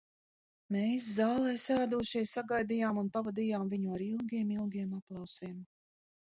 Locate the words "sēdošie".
1.65-2.23